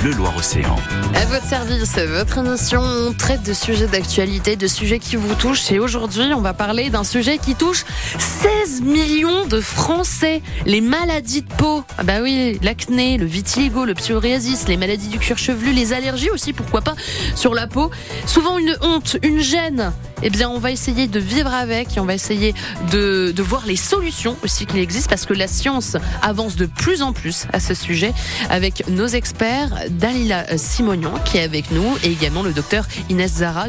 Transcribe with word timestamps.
Bleu 0.00 0.12
Loire-Océan. 0.12 0.74
À 1.14 1.24
votre 1.26 1.46
service, 1.46 1.96
votre 1.98 2.38
émission, 2.38 2.82
on 2.82 3.12
traite 3.12 3.44
de 3.44 3.52
sujets 3.52 3.86
d'actualité, 3.86 4.56
de 4.56 4.66
sujets 4.66 4.98
qui 4.98 5.14
vous 5.14 5.34
touchent. 5.36 5.70
Et 5.70 5.78
aujourd'hui, 5.78 6.32
on 6.34 6.40
va 6.40 6.52
parler 6.52 6.90
d'un 6.90 7.04
sujet 7.04 7.38
qui 7.38 7.54
touche 7.54 7.84
16 8.18 8.82
millions 8.82 9.46
de 9.46 9.60
Français. 9.60 10.42
Les 10.66 10.80
maladies 10.80 11.42
de 11.42 11.54
peau. 11.54 11.84
Ah 11.96 12.02
bah 12.02 12.14
oui, 12.22 12.58
l'acné, 12.60 13.18
le 13.18 13.26
vitiligo, 13.26 13.84
le 13.84 13.94
psoriasis, 13.94 14.66
les 14.66 14.76
maladies 14.76 15.08
du 15.08 15.20
cuir 15.20 15.38
chevelu, 15.38 15.72
les 15.72 15.92
allergies 15.92 16.30
aussi, 16.30 16.52
pourquoi 16.52 16.80
pas, 16.80 16.96
sur 17.36 17.54
la 17.54 17.68
peau. 17.68 17.92
Souvent 18.26 18.58
une 18.58 18.76
honte, 18.80 19.16
une 19.22 19.38
gêne. 19.38 19.92
Eh 20.22 20.30
bien, 20.30 20.48
on 20.48 20.58
va 20.58 20.70
essayer 20.70 21.06
de 21.06 21.20
vivre 21.20 21.52
avec 21.52 21.96
et 21.96 22.00
on 22.00 22.04
va 22.04 22.14
essayer 22.14 22.54
de, 22.90 23.34
voir 23.38 23.64
les 23.66 23.76
solutions 23.76 24.36
aussi 24.42 24.66
qu'il 24.66 24.80
existe 24.80 25.08
parce 25.08 25.24
que 25.24 25.32
la 25.32 25.46
science 25.46 25.96
avance 26.22 26.56
de 26.56 26.66
plus 26.66 27.02
en 27.02 27.12
plus 27.12 27.46
à 27.52 27.60
ce 27.60 27.72
sujet 27.72 28.12
avec 28.50 28.88
nos 28.88 29.06
experts, 29.06 29.70
Dalila 29.90 30.58
Simonian 30.58 31.14
qui 31.24 31.38
est 31.38 31.42
avec 31.42 31.70
nous 31.70 31.96
et 32.02 32.10
également 32.10 32.42
le 32.42 32.52
docteur 32.52 32.86
Inès 33.08 33.36
Zara 33.36 33.68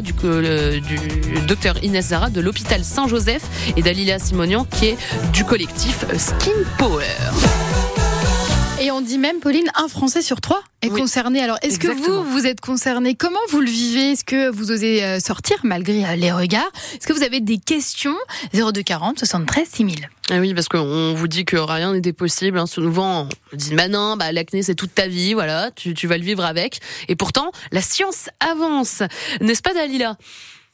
Inès 1.82 2.06
Zara 2.08 2.30
de 2.30 2.40
l'hôpital 2.40 2.84
Saint-Joseph 2.84 3.42
et 3.76 3.82
Dalila 3.82 4.18
Simonian 4.18 4.64
qui 4.64 4.86
est 4.86 4.96
du 5.32 5.44
collectif 5.44 6.04
Skin 6.18 6.50
Power. 6.76 7.06
Et 8.82 8.90
on 8.90 9.02
dit 9.02 9.18
même, 9.18 9.40
Pauline, 9.40 9.70
un 9.74 9.88
Français 9.88 10.22
sur 10.22 10.40
trois 10.40 10.62
est 10.80 10.88
Oui. 10.88 11.00
concerné. 11.00 11.42
Alors, 11.42 11.58
est-ce 11.60 11.78
que 11.78 11.88
vous, 11.88 12.24
vous 12.24 12.46
êtes 12.46 12.62
concerné? 12.62 13.14
Comment 13.14 13.38
vous 13.50 13.60
le 13.60 13.68
vivez? 13.68 14.12
Est-ce 14.12 14.24
que 14.24 14.48
vous 14.48 14.70
osez 14.72 15.04
euh, 15.04 15.20
sortir 15.20 15.58
malgré 15.64 16.02
euh, 16.02 16.16
les 16.16 16.32
regards? 16.32 16.70
Est-ce 16.94 17.06
que 17.06 17.12
vous 17.12 17.22
avez 17.22 17.40
des 17.40 17.58
questions? 17.58 18.16
0240 18.54 19.18
73 19.18 19.68
6000. 19.68 20.08
Ah 20.30 20.38
oui, 20.38 20.54
parce 20.54 20.68
qu'on 20.68 21.12
vous 21.12 21.28
dit 21.28 21.44
que 21.44 21.58
rien 21.58 21.92
n'était 21.92 22.14
possible. 22.14 22.58
Hein. 22.58 22.64
Souvent, 22.66 23.28
on 23.52 23.56
dit, 23.56 23.74
bah 23.74 23.88
non, 23.88 24.16
bah, 24.16 24.32
l'acné, 24.32 24.62
c'est 24.62 24.74
toute 24.74 24.94
ta 24.94 25.08
vie, 25.08 25.34
voilà, 25.34 25.70
tu, 25.76 25.92
tu 25.92 26.06
vas 26.06 26.16
le 26.16 26.24
vivre 26.24 26.44
avec. 26.44 26.80
Et 27.08 27.16
pourtant, 27.16 27.52
la 27.72 27.82
science 27.82 28.30
avance. 28.40 29.02
N'est-ce 29.42 29.60
pas, 29.60 29.74
Dalila? 29.74 30.16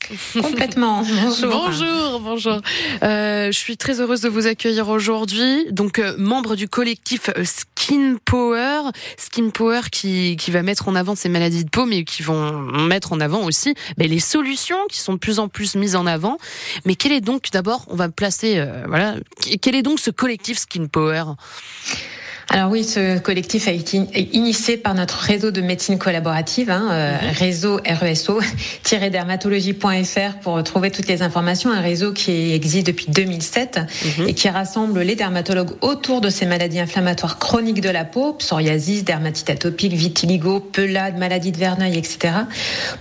Complètement. 0.40 1.02
Bonjour. 1.02 1.50
Bonjour, 1.50 2.20
bonjour. 2.20 2.60
Euh, 3.02 3.46
je 3.46 3.58
suis 3.58 3.76
très 3.76 4.00
heureuse 4.00 4.20
de 4.20 4.28
vous 4.28 4.46
accueillir 4.46 4.88
aujourd'hui. 4.88 5.66
Donc, 5.70 5.98
euh, 5.98 6.14
membre 6.18 6.56
du 6.56 6.68
collectif 6.68 7.30
euh, 7.36 7.44
Skin 7.44 8.16
Power. 8.24 8.90
Skin 9.16 9.50
Power 9.50 9.82
qui, 9.90 10.36
qui 10.36 10.50
va 10.50 10.62
mettre 10.62 10.88
en 10.88 10.94
avant 10.94 11.14
ces 11.14 11.28
maladies 11.28 11.64
de 11.64 11.70
peau, 11.70 11.86
mais 11.86 12.04
qui 12.04 12.22
vont 12.22 12.52
mettre 12.52 13.12
en 13.12 13.20
avant 13.20 13.44
aussi 13.44 13.74
ben, 13.96 14.08
les 14.08 14.20
solutions 14.20 14.78
qui 14.88 15.00
sont 15.00 15.14
de 15.14 15.18
plus 15.18 15.38
en 15.38 15.48
plus 15.48 15.74
mises 15.74 15.96
en 15.96 16.06
avant. 16.06 16.38
Mais 16.84 16.94
quel 16.94 17.12
est 17.12 17.20
donc, 17.20 17.50
d'abord, 17.52 17.84
on 17.88 17.96
va 17.96 18.08
placer, 18.08 18.58
euh, 18.58 18.84
voilà, 18.86 19.16
quel 19.60 19.74
est 19.74 19.82
donc 19.82 19.98
ce 19.98 20.10
collectif 20.10 20.58
Skin 20.58 20.86
Power? 20.86 21.24
Alors 22.48 22.70
oui, 22.70 22.84
ce 22.84 23.18
collectif 23.18 23.66
a 23.66 23.72
été 23.72 24.00
initié 24.32 24.76
par 24.76 24.94
notre 24.94 25.18
réseau 25.18 25.50
de 25.50 25.60
médecine 25.60 25.98
collaborative, 25.98 26.70
hein, 26.70 26.86
euh, 26.92 27.16
réseau 27.36 27.80
RESO-dermatologie.fr 27.84 30.38
pour 30.42 30.62
trouver 30.62 30.92
toutes 30.92 31.08
les 31.08 31.22
informations. 31.22 31.72
Un 31.72 31.80
réseau 31.80 32.12
qui 32.12 32.52
existe 32.52 32.86
depuis 32.86 33.06
2007 33.08 33.80
Mhm. 34.18 34.28
et 34.28 34.34
qui 34.34 34.48
rassemble 34.48 35.00
les 35.00 35.16
dermatologues 35.16 35.72
autour 35.80 36.20
de 36.20 36.30
ces 36.30 36.46
maladies 36.46 36.78
inflammatoires 36.78 37.40
chroniques 37.40 37.80
de 37.80 37.90
la 37.90 38.04
peau, 38.04 38.34
psoriasis, 38.34 39.02
dermatite 39.02 39.50
atopique, 39.50 39.94
vitiligo, 39.94 40.60
pelade, 40.60 41.18
maladie 41.18 41.50
de 41.50 41.58
Verneuil, 41.58 41.98
etc., 41.98 42.32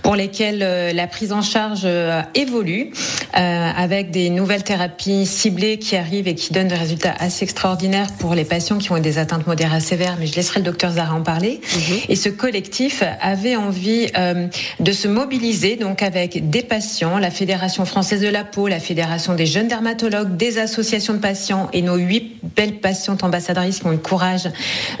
pour 0.02 0.16
lesquelles 0.16 0.62
euh, 0.62 0.92
la 0.92 1.06
prise 1.06 1.32
en 1.32 1.42
charge 1.42 1.82
euh, 1.84 2.20
évolue 2.34 2.90
avec 3.32 4.10
des 4.10 4.28
nouvelles 4.30 4.64
thérapies 4.64 5.24
ciblées 5.26 5.78
qui 5.78 5.94
arrivent 5.94 6.26
et 6.26 6.34
qui 6.34 6.52
donnent 6.54 6.66
des 6.68 6.74
résultats 6.74 7.14
assez 7.18 7.44
extraordinaires 7.44 8.08
pour 8.18 8.34
les 8.34 8.44
patients 8.44 8.78
qui 8.78 8.90
ont 8.90 8.98
des 8.98 9.18
atteintes 9.18 9.35
modérées 9.46 9.76
à 9.76 9.80
sévères. 9.80 10.16
Mais 10.18 10.26
je 10.26 10.34
laisserai 10.36 10.60
le 10.60 10.64
docteur 10.64 10.92
Zara 10.92 11.14
en 11.14 11.22
parler. 11.22 11.60
Et 12.08 12.16
ce 12.16 12.28
collectif 12.28 13.02
avait 13.20 13.56
envie 13.56 14.06
euh, 14.16 14.46
de 14.80 14.92
se 14.92 15.08
mobiliser 15.08 15.76
donc 15.76 16.02
avec 16.02 16.48
des 16.50 16.62
patients, 16.62 17.18
la 17.18 17.30
Fédération 17.30 17.84
française 17.84 18.20
de 18.20 18.28
la 18.28 18.44
peau, 18.44 18.68
la 18.68 18.80
Fédération 18.80 19.34
des 19.34 19.46
jeunes 19.46 19.68
dermatologues, 19.68 20.36
des 20.36 20.58
associations 20.58 21.14
de 21.14 21.18
patients 21.18 21.68
et 21.72 21.82
nos 21.82 21.96
huit 21.96 22.36
belles 22.56 22.78
patientes 22.80 23.24
ambassadrices 23.24 23.80
qui 23.80 23.86
ont 23.86 23.90
eu 23.92 23.96
le 23.96 24.00
courage 24.00 24.48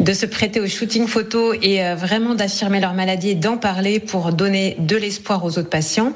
de 0.00 0.12
se 0.12 0.26
prêter 0.26 0.60
au 0.60 0.66
shooting 0.66 1.06
photo 1.06 1.52
et 1.62 1.84
euh, 1.84 1.94
vraiment 1.94 2.34
d'affirmer 2.34 2.80
leur 2.80 2.94
maladie 2.94 3.30
et 3.30 3.34
d'en 3.34 3.56
parler 3.56 4.00
pour 4.00 4.32
donner 4.32 4.76
de 4.78 4.96
l'espoir 4.96 5.44
aux 5.44 5.58
autres 5.58 5.70
patients, 5.70 6.12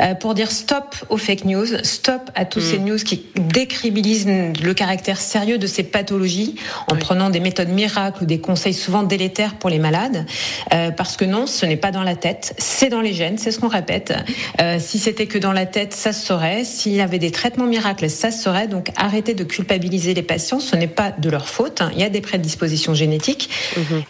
euh, 0.00 0.14
pour 0.14 0.34
dire 0.34 0.50
stop 0.50 0.94
aux 1.08 1.16
fake 1.16 1.44
news, 1.44 1.66
stop 1.82 2.20
à 2.34 2.44
tous 2.44 2.60
ces 2.60 2.78
news 2.78 2.98
qui 2.98 3.24
décribilisent 3.36 4.26
le 4.26 4.74
caractère 4.74 5.18
sérieux 5.20 5.58
de 5.58 5.66
ces 5.66 5.82
pathologies 5.82 6.56
en 6.90 6.94
Oui. 6.94 7.00
prenant 7.00 7.30
des 7.30 7.40
méthodes 7.40 7.55
miracles 7.64 8.22
ou 8.22 8.26
des 8.26 8.40
conseils 8.40 8.74
souvent 8.74 9.02
délétères 9.02 9.54
pour 9.54 9.70
les 9.70 9.78
malades. 9.78 10.26
Euh, 10.72 10.90
parce 10.90 11.16
que 11.16 11.24
non, 11.24 11.46
ce 11.46 11.66
n'est 11.66 11.76
pas 11.76 11.90
dans 11.90 12.02
la 12.02 12.16
tête, 12.16 12.54
c'est 12.58 12.88
dans 12.88 13.00
les 13.00 13.12
gènes, 13.12 13.38
c'est 13.38 13.50
ce 13.50 13.58
qu'on 13.58 13.68
répète. 13.68 14.14
Euh, 14.60 14.78
si 14.80 14.98
c'était 14.98 15.26
que 15.26 15.38
dans 15.38 15.52
la 15.52 15.66
tête, 15.66 15.92
ça 15.92 16.12
se 16.12 16.24
saurait. 16.24 16.64
S'il 16.64 16.92
y 16.94 17.00
avait 17.00 17.18
des 17.18 17.30
traitements 17.30 17.66
miracles, 17.66 18.10
ça 18.10 18.30
se 18.30 18.42
saurait. 18.42 18.68
Donc 18.68 18.90
arrêtez 18.96 19.34
de 19.34 19.44
culpabiliser 19.44 20.14
les 20.14 20.22
patients, 20.22 20.60
ce 20.60 20.76
n'est 20.76 20.86
pas 20.86 21.12
de 21.12 21.30
leur 21.30 21.48
faute. 21.48 21.80
hein. 21.80 21.90
Il 21.94 22.00
y 22.00 22.04
a 22.04 22.08
des 22.10 22.20
prédispositions 22.20 22.94
génétiques. 22.94 23.50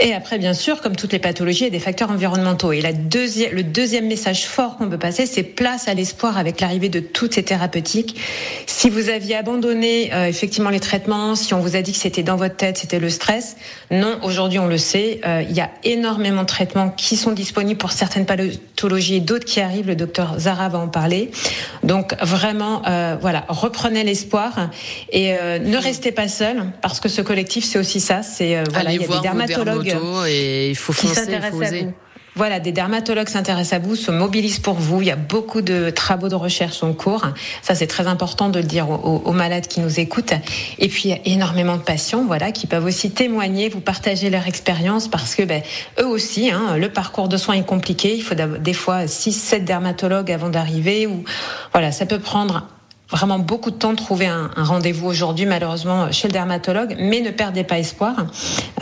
Et 0.01 0.13
après, 0.13 0.39
bien 0.39 0.55
sûr, 0.55 0.81
comme 0.81 0.97
toutes 0.97 1.13
les 1.13 1.19
pathologies, 1.19 1.61
il 1.61 1.65
y 1.65 1.69
a 1.69 1.71
des 1.71 1.79
facteurs 1.81 2.11
environnementaux. 2.11 2.73
Et 2.73 2.81
la 2.81 2.93
deuxième, 2.93 3.53
le 3.53 3.63
deuxième 3.63 4.07
message 4.07 4.47
fort 4.47 4.77
qu'on 4.77 4.89
peut 4.89 4.99
passer, 4.99 5.27
c'est 5.27 5.43
place 5.43 5.89
à 5.89 5.95
l'espoir 5.95 6.39
avec 6.39 6.61
l'arrivée 6.61 6.89
de 6.89 7.01
toutes 7.01 7.35
ces 7.35 7.43
thérapeutiques. 7.43 8.17
Si 8.67 8.91
vous 8.91 9.09
aviez 9.09 9.37
abandonné 9.37 10.11
euh, 10.13 10.27
effectivement 10.27 10.71
les 10.71 10.81
traitements, 10.81 11.35
si 11.35 11.55
on 11.55 11.61
vous 11.61 11.77
a 11.77 11.83
dit 11.83 11.93
que 11.93 11.99
c'était 11.99 12.23
dans 12.23 12.37
votre 12.37 12.57
tête, 12.57 12.79
c'était 12.79 12.99
le 12.99 13.11
stress, 13.11 13.36
non, 13.91 14.19
aujourd'hui 14.23 14.59
on 14.59 14.67
le 14.67 14.79
sait, 14.79 15.21
euh, 15.27 15.43
il 15.49 15.55
y 15.55 15.61
a 15.61 15.71
énormément 15.85 16.43
de 16.43 16.47
traitements 16.47 16.91
qui 16.91 17.17
sont 17.17 17.33
disponibles 17.33 17.79
pour 17.79 17.93
certaines 17.93 18.27
pathologies 18.27 19.17
et 19.17 19.21
d'autres 19.21 19.45
qui 19.45 19.61
arrivent. 19.61 19.87
Le 19.87 19.97
docteur 19.97 20.39
Zara 20.39 20.69
va 20.69 20.79
en 20.79 20.89
parler. 20.89 21.31
Donc 21.83 22.15
vraiment, 22.23 22.83
euh, 22.87 23.17
voilà, 23.21 23.45
reprenez 23.49 24.05
l'espoir 24.05 24.71
et 25.11 25.35
euh, 25.35 25.59
ne 25.59 25.77
restez 25.77 26.13
pas 26.13 26.29
seul 26.29 26.65
parce 26.83 27.01
que 27.01 27.09
ce 27.09 27.23
collectif, 27.23 27.65
c'est 27.65 27.79
aussi 27.79 28.01
ça. 28.01 28.23
C'est 28.23 28.57
euh, 28.57 28.65
voilà, 28.73 28.93
il 28.93 29.01
y 29.01 29.05
a 29.05 29.09
des 29.09 29.21
dermatologues 29.21 29.97
et 30.29 30.71
il 30.71 30.77
faut 30.77 30.93
foncer, 30.93 31.27
il 31.29 31.43
faut 31.43 31.63
oser. 31.63 31.89
Voilà, 32.37 32.61
des 32.61 32.71
dermatologues 32.71 33.31
s'intéressent 33.31 33.73
à 33.73 33.79
vous, 33.79 33.97
se 33.97 34.11
mobilisent 34.11 34.59
pour 34.59 34.75
vous. 34.75 35.01
Il 35.01 35.09
y 35.09 35.11
a 35.11 35.17
beaucoup 35.17 35.63
de 35.63 35.89
travaux 35.89 36.29
de 36.29 36.35
recherche 36.35 36.83
en 36.83 36.93
cours. 36.93 37.25
Ça, 37.63 37.75
c'est 37.75 37.87
très 37.87 38.07
important 38.07 38.51
de 38.51 38.59
le 38.59 38.67
dire 38.67 38.91
aux, 38.91 39.33
malades 39.33 39.67
qui 39.69 39.81
nous 39.81 39.99
écoutent. 39.99 40.35
Et 40.79 40.89
puis, 40.89 41.05
il 41.07 41.11
y 41.13 41.15
a 41.15 41.21
énormément 41.25 41.79
de 41.79 41.83
patients, 41.83 42.27
voilà, 42.27 42.53
qui 42.53 42.67
peuvent 42.67 42.85
aussi 42.85 43.11
témoigner, 43.11 43.71
vous 43.71 43.81
partager 43.81 44.29
leur 44.29 44.47
expérience 44.47 45.09
parce 45.09 45.35
que, 45.35 45.45
ben, 45.45 45.63
eux 45.99 46.07
aussi, 46.07 46.51
hein, 46.51 46.77
le 46.77 46.91
parcours 46.91 47.29
de 47.29 47.39
soins 47.39 47.55
est 47.55 47.65
compliqué. 47.65 48.15
Il 48.15 48.23
faut 48.23 48.35
des 48.35 48.75
fois 48.75 49.07
6, 49.07 49.33
7 49.33 49.65
dermatologues 49.65 50.31
avant 50.31 50.51
d'arriver 50.51 51.07
ou, 51.07 51.25
voilà, 51.73 51.91
ça 51.91 52.05
peut 52.05 52.19
prendre 52.19 52.69
vraiment 53.11 53.39
beaucoup 53.39 53.71
de 53.71 53.77
temps 53.77 53.93
de 53.93 53.97
trouver 53.97 54.27
un, 54.27 54.51
un 54.57 54.65
rendez-vous 54.65 55.07
aujourd'hui, 55.07 55.47
malheureusement, 55.47 56.11
chez 56.13 56.29
le 56.29 56.33
dermatologue. 56.33 56.97
Mais 56.99 57.21
ne 57.21 57.31
perdez 57.31 57.65
pas 57.65 57.79
espoir, 57.79 58.27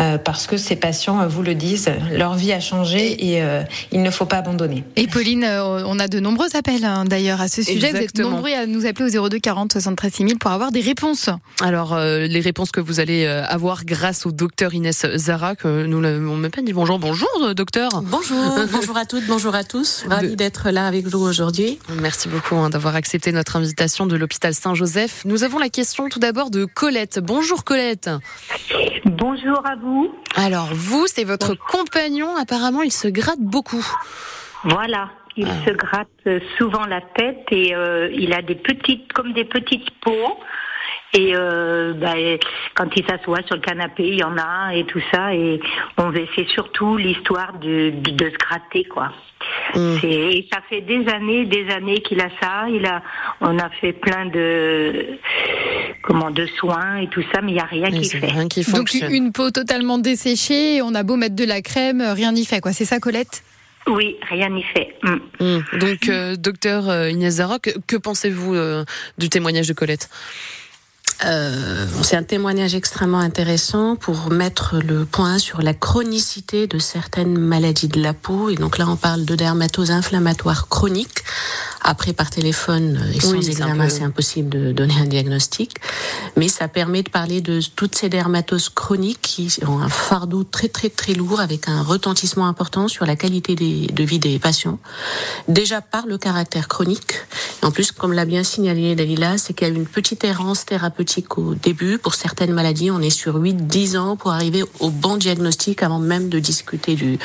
euh, 0.00 0.18
parce 0.18 0.46
que 0.46 0.56
ces 0.56 0.76
patients 0.76 1.20
euh, 1.20 1.26
vous 1.26 1.42
le 1.42 1.54
disent, 1.54 1.90
leur 2.12 2.34
vie 2.34 2.52
a 2.52 2.60
changé 2.60 3.30
et 3.32 3.42
euh, 3.42 3.62
il 3.92 4.02
ne 4.02 4.10
faut 4.10 4.24
pas 4.26 4.38
abandonner. 4.38 4.84
Et 4.96 5.06
Pauline, 5.06 5.44
euh, 5.44 5.82
on 5.86 5.98
a 5.98 6.08
de 6.08 6.20
nombreux 6.20 6.56
appels 6.56 6.84
hein, 6.84 7.04
d'ailleurs 7.04 7.40
à 7.40 7.48
ce 7.48 7.62
sujet. 7.62 7.78
Vous 7.78 7.84
êtes 7.84 7.94
Exactement. 7.96 8.30
nombreux 8.30 8.52
à 8.52 8.66
nous 8.66 8.86
appeler 8.86 9.16
au 9.18 9.28
02 9.28 9.38
40 9.38 9.72
73 9.72 10.12
6000 10.12 10.38
pour 10.38 10.50
avoir 10.50 10.72
des 10.72 10.80
réponses. 10.80 11.28
Alors, 11.62 11.92
euh, 11.94 12.26
les 12.26 12.40
réponses 12.40 12.70
que 12.70 12.80
vous 12.80 13.00
allez 13.00 13.26
avoir 13.26 13.84
grâce 13.84 14.26
au 14.26 14.32
docteur 14.32 14.74
Inès 14.74 15.06
Zara, 15.16 15.54
que 15.56 15.86
nous 15.86 16.00
l'avons 16.00 16.36
même 16.36 16.50
pas 16.50 16.62
dit 16.62 16.72
bonjour. 16.72 16.98
Bonjour, 16.98 17.54
docteur. 17.54 18.02
Bonjour, 18.02 18.58
bonjour 18.72 18.96
à 18.96 19.04
toutes, 19.04 19.26
bonjour 19.26 19.54
à 19.54 19.64
tous. 19.64 20.04
Ravi 20.08 20.36
d'être 20.36 20.70
là 20.70 20.86
avec 20.86 21.06
vous 21.06 21.20
aujourd'hui. 21.20 21.78
Merci 22.00 22.28
beaucoup 22.28 22.56
hein, 22.56 22.70
d'avoir 22.70 22.94
accepté 22.94 23.32
notre 23.32 23.56
invitation 23.56 24.06
de 24.06 24.13
l'hôpital 24.16 24.54
Saint-Joseph. 24.54 25.24
Nous 25.24 25.44
avons 25.44 25.58
la 25.58 25.68
question 25.68 26.08
tout 26.08 26.18
d'abord 26.18 26.50
de 26.50 26.64
Colette. 26.64 27.18
Bonjour 27.20 27.64
Colette. 27.64 28.10
Bonjour 29.04 29.62
à 29.66 29.76
vous. 29.76 30.14
Alors, 30.36 30.68
vous, 30.72 31.06
c'est 31.06 31.24
votre 31.24 31.54
compagnon. 31.54 32.36
Apparemment, 32.36 32.82
il 32.82 32.92
se 32.92 33.08
gratte 33.08 33.40
beaucoup. 33.40 33.84
Voilà, 34.64 35.10
il 35.36 35.46
Ah. 35.48 35.64
se 35.66 35.70
gratte 35.72 36.08
souvent 36.58 36.86
la 36.86 37.00
tête 37.00 37.44
et 37.50 37.74
euh, 37.74 38.10
il 38.14 38.32
a 38.32 38.42
des 38.42 38.54
petites, 38.54 39.12
comme 39.12 39.32
des 39.32 39.44
petites 39.44 39.90
peaux. 40.00 40.38
Et 41.12 41.32
euh, 41.34 41.92
bah, 41.94 42.14
quand 42.74 42.88
il 42.96 43.04
s'assoit 43.06 43.42
sur 43.46 43.54
le 43.54 43.60
canapé, 43.60 44.08
il 44.08 44.18
y 44.18 44.24
en 44.24 44.36
a 44.36 44.74
et 44.74 44.84
tout 44.84 45.00
ça. 45.12 45.34
Et 45.34 45.60
on 45.96 46.12
c'est 46.34 46.48
surtout 46.48 46.96
l'histoire 46.96 47.58
de, 47.60 47.90
de, 47.90 48.10
de 48.10 48.30
se 48.30 48.36
gratter, 48.36 48.84
quoi. 48.84 49.12
Mm. 49.74 49.96
Et 50.02 50.48
ça 50.52 50.60
fait 50.68 50.80
des 50.80 51.06
années, 51.08 51.44
des 51.44 51.68
années 51.70 52.00
qu'il 52.00 52.20
a 52.20 52.30
ça. 52.40 52.66
Il 52.68 52.84
a, 52.86 53.02
on 53.40 53.58
a 53.58 53.68
fait 53.80 53.92
plein 53.92 54.26
de, 54.26 55.06
comment, 56.02 56.30
de 56.30 56.46
soins 56.58 56.96
et 56.96 57.08
tout 57.08 57.22
ça, 57.32 57.40
mais 57.42 57.52
il 57.52 57.54
n'y 57.54 57.60
a 57.60 57.64
rien 57.64 57.88
Mais 57.92 58.00
qui 58.00 58.10
fait. 58.10 58.26
rien 58.26 58.48
qui 58.48 58.64
Donc 58.72 58.92
une 58.94 59.32
peau 59.32 59.50
totalement 59.50 59.98
desséchée, 59.98 60.82
on 60.82 60.94
a 60.94 61.02
beau 61.02 61.16
mettre 61.16 61.36
de 61.36 61.44
la 61.44 61.60
crème, 61.62 62.00
euh, 62.00 62.14
rien 62.14 62.32
n'y 62.32 62.44
fait 62.44 62.60
quoi. 62.60 62.72
C'est 62.72 62.84
ça 62.84 62.98
Colette? 62.98 63.42
Oui, 63.86 64.16
rien 64.30 64.48
n'y 64.48 64.62
fait. 64.62 64.96
Mm. 65.02 65.16
Mm. 65.40 65.78
Donc, 65.78 66.08
euh, 66.08 66.36
docteur 66.36 66.88
euh, 66.88 67.10
Inès 67.10 67.34
Zara, 67.34 67.58
que, 67.58 67.70
que 67.86 67.96
pensez-vous 67.96 68.54
euh, 68.54 68.84
du 69.18 69.28
témoignage 69.28 69.68
de 69.68 69.74
Colette? 69.74 70.08
Euh, 71.24 71.86
c'est 72.02 72.16
un 72.16 72.22
témoignage 72.22 72.74
extrêmement 72.74 73.18
intéressant 73.18 73.96
pour 73.96 74.30
mettre 74.30 74.76
le 74.78 75.04
point 75.04 75.38
sur 75.38 75.62
la 75.62 75.74
chronicité 75.74 76.66
de 76.66 76.78
certaines 76.78 77.38
maladies 77.38 77.88
de 77.88 78.00
la 78.00 78.12
peau. 78.12 78.50
Et 78.50 78.54
donc 78.54 78.78
là, 78.78 78.86
on 78.88 78.96
parle 78.96 79.24
de 79.24 79.34
dermatose 79.34 79.90
inflammatoire 79.90 80.68
chronique. 80.68 81.23
Après, 81.86 82.14
par 82.14 82.30
téléphone 82.30 82.98
et 83.14 83.20
sans 83.20 83.34
examen, 83.34 83.90
c'est 83.90 84.04
impossible 84.04 84.48
de 84.48 84.72
donner 84.72 84.94
un 84.98 85.04
diagnostic. 85.04 85.76
Mais 86.36 86.48
ça 86.48 86.66
permet 86.66 87.02
de 87.02 87.10
parler 87.10 87.42
de 87.42 87.60
toutes 87.76 87.94
ces 87.94 88.08
dermatoses 88.08 88.70
chroniques 88.70 89.20
qui 89.20 89.54
ont 89.66 89.78
un 89.78 89.90
fardeau 89.90 90.44
très 90.44 90.68
très 90.68 90.88
très 90.88 91.12
lourd 91.12 91.40
avec 91.40 91.68
un 91.68 91.82
retentissement 91.82 92.46
important 92.46 92.88
sur 92.88 93.04
la 93.04 93.16
qualité 93.16 93.54
de 93.54 94.02
vie 94.02 94.18
des 94.18 94.38
patients. 94.38 94.78
Déjà 95.46 95.82
par 95.82 96.06
le 96.06 96.16
caractère 96.16 96.68
chronique. 96.68 97.14
en 97.62 97.70
plus, 97.70 97.92
comme 97.92 98.14
l'a 98.14 98.24
bien 98.24 98.44
signalé 98.44 98.94
Dalila, 98.94 99.36
c'est 99.36 99.52
qu'il 99.52 99.68
y 99.68 99.70
a 99.70 99.74
une 99.74 99.86
petite 99.86 100.24
errance 100.24 100.64
thérapeutique 100.64 101.36
au 101.36 101.54
début. 101.54 101.98
Pour 101.98 102.14
certaines 102.14 102.52
maladies, 102.52 102.90
on 102.90 103.00
est 103.00 103.10
sur 103.10 103.38
8-10 103.38 103.98
ans 103.98 104.16
pour 104.16 104.32
arriver 104.32 104.64
au 104.80 104.88
bon 104.88 105.18
diagnostic 105.18 105.82
avant 105.82 105.98
même 105.98 106.30
de 106.30 106.38
discuter 106.38 106.94
du, 106.94 107.18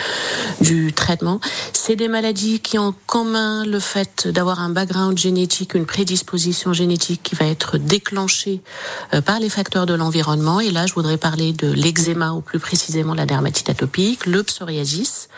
du 0.60 0.92
traitement. 0.92 1.40
C'est 1.82 1.96
des 1.96 2.10
maladies 2.10 2.60
qui 2.60 2.78
ont 2.78 2.88
en 2.88 2.96
commun 3.08 3.64
le 3.64 3.80
fait 3.80 4.28
d'avoir 4.28 4.60
un 4.60 4.70
background 4.70 5.18
génétique, 5.18 5.76
une 5.76 5.86
prédisposition 5.86 6.74
génétique 6.74 7.24
qui 7.24 7.36
va 7.36 7.46
être 7.46 7.78
déclenchée 7.78 8.62
euh, 9.14 9.22
par 9.22 9.40
les 9.40 9.48
facteurs 9.48 9.86
de 9.86 9.94
l'environnement. 9.94 10.60
Et 10.60 10.72
là, 10.72 10.88
je 10.88 10.94
voudrais 10.94 11.18
parler 11.18 11.54
de 11.54 11.72
l'eczéma, 11.72 12.34
ou 12.34 12.42
plus 12.42 12.60
précisément 12.60 13.14
la 13.14 13.26
dermatite 13.26 13.70
atopique, 13.70 14.26
le 14.26 14.44
psoriasis. 14.44 15.30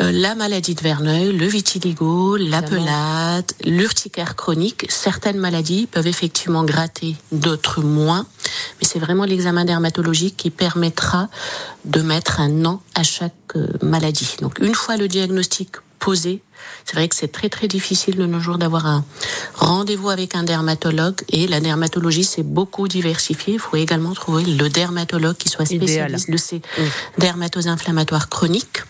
Euh, 0.00 0.10
la 0.10 0.34
maladie 0.34 0.74
de 0.74 0.80
Verneuil, 0.80 1.32
le 1.32 1.46
vitiligo, 1.46 2.36
la 2.36 2.62
pelade, 2.62 3.50
l'urticaire 3.64 4.34
chronique. 4.34 4.86
Certaines 4.88 5.38
maladies 5.38 5.86
peuvent 5.86 6.06
effectivement 6.06 6.64
gratter, 6.64 7.16
d'autres 7.30 7.80
moins. 7.80 8.26
Mais 8.80 8.88
c'est 8.88 8.98
vraiment 8.98 9.24
l'examen 9.24 9.64
dermatologique 9.64 10.36
qui 10.36 10.50
permettra 10.50 11.28
de 11.84 12.02
mettre 12.02 12.40
un 12.40 12.48
nom 12.48 12.80
à 12.94 13.04
chaque 13.04 13.32
euh, 13.54 13.68
maladie. 13.82 14.36
Donc 14.40 14.58
une 14.58 14.74
fois 14.74 14.96
le 14.96 15.06
diagnostic 15.06 15.76
posé, 16.00 16.42
c'est 16.84 16.96
vrai 16.96 17.08
que 17.08 17.14
c'est 17.14 17.32
très 17.32 17.48
très 17.48 17.68
difficile 17.68 18.16
de 18.16 18.26
nos 18.26 18.40
jours 18.40 18.58
d'avoir 18.58 18.86
un 18.86 19.04
rendez-vous 19.54 20.10
avec 20.10 20.34
un 20.34 20.42
dermatologue 20.42 21.16
et 21.30 21.46
la 21.46 21.60
dermatologie 21.60 22.24
s'est 22.24 22.42
beaucoup 22.42 22.88
diversifiée. 22.88 23.54
Il 23.54 23.60
faut 23.60 23.76
également 23.76 24.12
trouver 24.12 24.44
le 24.44 24.68
dermatologue 24.68 25.36
qui 25.36 25.48
soit 25.48 25.66
spécialiste 25.66 26.30
de 26.30 26.36
ces 26.36 26.62
dermatoses 27.18 27.68
inflammatoires 27.68 28.28
chroniques. 28.28 28.82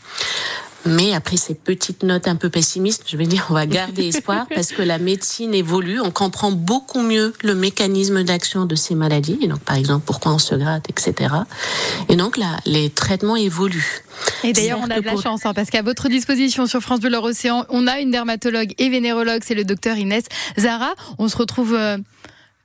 Mais 0.86 1.14
après 1.14 1.36
ces 1.36 1.54
petites 1.54 2.02
notes 2.02 2.28
un 2.28 2.36
peu 2.36 2.50
pessimistes, 2.50 3.04
je 3.06 3.16
vais 3.16 3.26
dire, 3.26 3.46
on 3.50 3.54
va 3.54 3.66
garder 3.66 4.08
espoir 4.08 4.46
parce 4.54 4.72
que 4.72 4.82
la 4.82 4.98
médecine 4.98 5.54
évolue, 5.54 6.00
on 6.00 6.10
comprend 6.10 6.52
beaucoup 6.52 7.00
mieux 7.00 7.32
le 7.42 7.54
mécanisme 7.54 8.22
d'action 8.22 8.66
de 8.66 8.74
ces 8.74 8.94
maladies, 8.94 9.38
et 9.42 9.48
donc 9.48 9.60
par 9.60 9.76
exemple 9.76 10.04
pourquoi 10.06 10.32
on 10.32 10.38
se 10.38 10.54
gratte, 10.54 10.88
etc. 10.90 11.32
Et 12.08 12.16
donc 12.16 12.36
là, 12.36 12.58
les 12.66 12.90
traitements 12.90 13.36
évoluent. 13.36 14.04
Et 14.42 14.52
d'ailleurs, 14.52 14.80
on 14.82 14.90
a 14.90 15.00
de 15.00 15.04
la 15.04 15.16
chance, 15.20 15.46
hein, 15.46 15.54
parce 15.54 15.70
qu'à 15.70 15.82
votre 15.82 16.08
disposition 16.08 16.66
sur 16.66 16.80
France 16.80 17.00
Bleu 17.00 17.16
Océan, 17.16 17.64
on 17.68 17.86
a 17.86 18.00
une 18.00 18.10
dermatologue 18.10 18.74
et 18.78 18.88
vénérologue, 18.88 19.42
c'est 19.44 19.54
le 19.54 19.64
docteur 19.64 19.96
Inès 19.96 20.24
Zara. 20.58 20.94
On 21.18 21.28
se 21.28 21.36
retrouve. 21.36 21.74
Euh, 21.74 21.98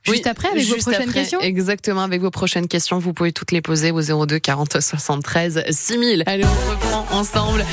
juste 0.02 0.26
après 0.26 0.48
avec 0.48 0.64
vos 0.66 0.76
prochaines 0.76 1.12
questions 1.12 1.40
Exactement, 1.40 2.02
avec 2.02 2.20
vos 2.20 2.30
prochaines 2.30 2.68
questions, 2.68 2.98
vous 2.98 3.12
pouvez 3.12 3.32
toutes 3.32 3.52
les 3.52 3.60
poser 3.60 3.90
au 3.90 4.00
02 4.00 4.38
40 4.38 4.80
73 4.80 5.64
6000. 5.70 6.24
Allez, 6.26 6.44
on 6.44 6.70
reprend 6.70 7.06
ensemble 7.18 7.64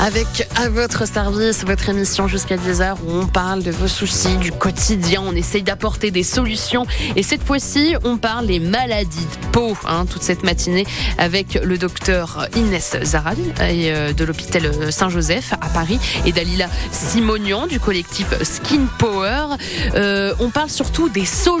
avec 0.00 0.48
à 0.56 0.68
votre 0.68 1.06
service 1.06 1.64
votre 1.64 1.88
émission 1.88 2.26
jusqu'à 2.26 2.56
10h 2.56 2.96
où 3.06 3.12
on 3.12 3.26
parle 3.26 3.62
de 3.62 3.70
vos 3.70 3.86
soucis 3.86 4.36
du 4.38 4.50
quotidien, 4.50 5.22
on 5.24 5.32
essaye 5.32 5.62
d'apporter 5.62 6.10
des 6.10 6.24
solutions 6.24 6.86
et 7.14 7.22
cette 7.22 7.44
fois-ci 7.44 7.94
on 8.02 8.16
parle 8.16 8.46
des 8.46 8.58
maladies 8.58 9.26
de 9.26 9.46
peau 9.52 9.76
hein, 9.86 10.06
toute 10.06 10.22
cette 10.22 10.42
matinée 10.42 10.86
avec 11.18 11.54
le 11.54 11.78
docteur 11.78 12.48
Inès 12.56 12.96
Zaran 13.04 13.34
euh, 13.60 14.12
de 14.12 14.24
l'hôpital 14.24 14.92
Saint-Joseph 14.92 15.52
à 15.60 15.68
Paris 15.68 16.00
et 16.26 16.32
Dalila 16.32 16.66
Simonian 16.90 17.68
du 17.68 17.78
collectif 17.78 18.26
Skin 18.42 18.86
Power. 18.98 19.56
Euh, 19.94 20.34
on 20.40 20.50
parle 20.50 20.70
surtout 20.70 21.08
des 21.10 21.24
solutions 21.24 21.51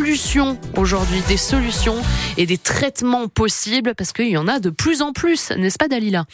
aujourd'hui, 0.76 1.22
des 1.28 1.36
solutions 1.36 1.96
et 2.36 2.46
des 2.46 2.58
traitements 2.58 3.28
possibles 3.28 3.94
parce 3.96 4.12
qu'il 4.12 4.28
y 4.28 4.36
en 4.36 4.48
a 4.48 4.58
de 4.58 4.70
plus 4.70 5.02
en 5.02 5.12
plus, 5.12 5.50
n'est-ce 5.50 5.78
pas 5.78 5.88
Dalila? 5.88 6.24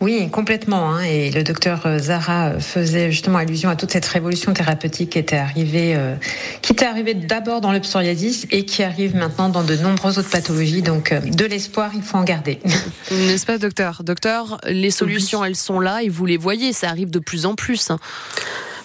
Oui, 0.00 0.28
complètement. 0.30 0.90
Hein. 0.90 1.02
Et 1.02 1.30
le 1.30 1.44
docteur 1.44 1.86
euh, 1.86 1.98
Zara 1.98 2.48
euh, 2.48 2.60
faisait 2.60 3.12
justement 3.12 3.38
allusion 3.38 3.70
à 3.70 3.76
toute 3.76 3.92
cette 3.92 4.06
révolution 4.06 4.52
thérapeutique 4.52 5.10
qui 5.10 5.18
était 5.20 5.36
arrivée, 5.36 5.94
euh, 5.94 6.16
qui 6.60 6.72
était 6.72 6.86
arrivée 6.86 7.14
d'abord 7.14 7.60
dans 7.60 7.70
le 7.70 7.78
psoriasis 7.78 8.48
et 8.50 8.64
qui 8.64 8.82
arrive 8.82 9.14
maintenant 9.14 9.48
dans 9.48 9.62
de 9.62 9.76
nombreuses 9.76 10.18
autres 10.18 10.30
pathologies. 10.30 10.82
Donc, 10.82 11.14
de 11.14 11.44
l'espoir, 11.44 11.92
il 11.94 12.02
faut 12.02 12.16
en 12.16 12.24
garder. 12.24 12.58
N'est-ce 13.12 13.46
pas, 13.46 13.58
docteur? 13.58 14.02
Docteur, 14.02 14.58
les 14.66 14.90
solutions, 14.90 15.44
elles 15.44 15.54
sont 15.54 15.78
là 15.78 16.02
et 16.02 16.08
vous 16.08 16.26
les 16.26 16.36
voyez, 16.36 16.72
ça 16.72 16.88
arrive 16.88 17.10
de 17.10 17.20
plus 17.20 17.46
en 17.46 17.54
plus. 17.54 17.92